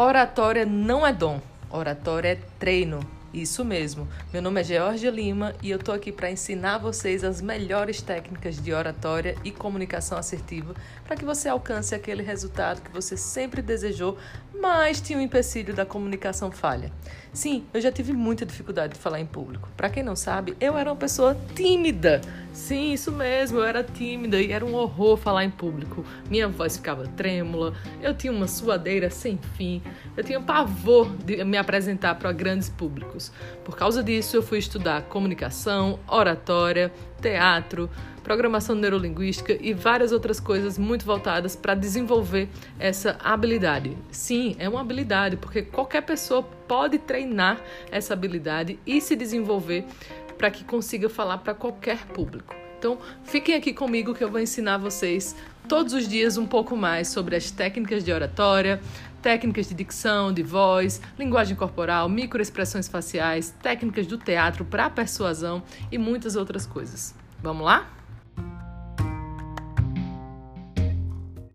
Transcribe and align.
Oratória 0.00 0.64
não 0.64 1.04
é 1.04 1.12
dom, 1.12 1.40
oratória 1.68 2.28
é 2.28 2.38
treino. 2.56 3.00
Isso 3.34 3.64
mesmo. 3.64 4.06
Meu 4.32 4.40
nome 4.40 4.60
é 4.60 4.64
Georgia 4.64 5.10
Lima 5.10 5.54
e 5.60 5.70
eu 5.70 5.78
tô 5.78 5.90
aqui 5.90 6.12
para 6.12 6.30
ensinar 6.30 6.78
vocês 6.78 7.24
as 7.24 7.42
melhores 7.42 8.00
técnicas 8.00 8.62
de 8.62 8.72
oratória 8.72 9.34
e 9.42 9.50
comunicação 9.50 10.16
assertiva 10.16 10.72
para 11.04 11.16
que 11.16 11.24
você 11.24 11.48
alcance 11.48 11.96
aquele 11.96 12.22
resultado 12.22 12.80
que 12.80 12.92
você 12.92 13.16
sempre 13.16 13.60
desejou, 13.60 14.16
mas 14.54 15.00
tinha 15.00 15.18
o 15.18 15.20
um 15.20 15.24
empecilho 15.24 15.74
da 15.74 15.84
comunicação 15.84 16.52
falha. 16.52 16.92
Sim, 17.32 17.66
eu 17.74 17.80
já 17.80 17.90
tive 17.90 18.12
muita 18.12 18.46
dificuldade 18.46 18.94
de 18.94 19.00
falar 19.00 19.18
em 19.18 19.26
público. 19.26 19.68
Para 19.76 19.90
quem 19.90 20.04
não 20.04 20.14
sabe, 20.14 20.56
eu 20.60 20.78
era 20.78 20.90
uma 20.90 20.96
pessoa 20.96 21.36
tímida. 21.56 22.20
Sim, 22.58 22.92
isso 22.92 23.12
mesmo, 23.12 23.60
eu 23.60 23.64
era 23.64 23.84
tímida 23.84 24.38
e 24.42 24.50
era 24.50 24.66
um 24.66 24.74
horror 24.74 25.16
falar 25.16 25.44
em 25.44 25.50
público. 25.50 26.04
Minha 26.28 26.48
voz 26.48 26.76
ficava 26.76 27.06
trêmula, 27.06 27.72
eu 28.02 28.12
tinha 28.12 28.32
uma 28.32 28.48
suadeira 28.48 29.08
sem 29.08 29.38
fim, 29.56 29.80
eu 30.16 30.24
tinha 30.24 30.40
pavor 30.40 31.08
de 31.24 31.42
me 31.44 31.56
apresentar 31.56 32.16
para 32.16 32.32
grandes 32.32 32.68
públicos. 32.68 33.32
Por 33.64 33.76
causa 33.76 34.02
disso, 34.02 34.36
eu 34.36 34.42
fui 34.42 34.58
estudar 34.58 35.02
comunicação, 35.02 36.00
oratória, 36.08 36.92
teatro, 37.22 37.88
programação 38.24 38.74
neurolinguística 38.74 39.56
e 39.58 39.72
várias 39.72 40.10
outras 40.10 40.40
coisas 40.40 40.76
muito 40.76 41.04
voltadas 41.04 41.54
para 41.54 41.74
desenvolver 41.74 42.48
essa 42.76 43.16
habilidade. 43.22 43.96
Sim, 44.10 44.56
é 44.58 44.68
uma 44.68 44.80
habilidade, 44.80 45.36
porque 45.36 45.62
qualquer 45.62 46.02
pessoa 46.02 46.42
pode 46.42 46.98
treinar 46.98 47.60
essa 47.90 48.14
habilidade 48.14 48.80
e 48.84 49.00
se 49.00 49.14
desenvolver 49.14 49.86
para 50.38 50.50
que 50.50 50.64
consiga 50.64 51.08
falar 51.08 51.38
para 51.38 51.52
qualquer 51.52 52.06
público. 52.06 52.54
Então, 52.78 52.96
fiquem 53.24 53.56
aqui 53.56 53.72
comigo 53.72 54.14
que 54.14 54.22
eu 54.22 54.30
vou 54.30 54.40
ensinar 54.40 54.78
vocês 54.78 55.34
todos 55.68 55.92
os 55.92 56.08
dias 56.08 56.38
um 56.38 56.46
pouco 56.46 56.76
mais 56.76 57.08
sobre 57.08 57.34
as 57.34 57.50
técnicas 57.50 58.04
de 58.04 58.12
oratória, 58.12 58.80
técnicas 59.20 59.68
de 59.68 59.74
dicção, 59.74 60.32
de 60.32 60.44
voz, 60.44 61.02
linguagem 61.18 61.56
corporal, 61.56 62.08
microexpressões 62.08 62.86
faciais, 62.86 63.52
técnicas 63.60 64.06
do 64.06 64.16
teatro 64.16 64.64
para 64.64 64.88
persuasão 64.88 65.62
e 65.90 65.98
muitas 65.98 66.36
outras 66.36 66.64
coisas. 66.64 67.14
Vamos 67.42 67.66
lá? 67.66 67.90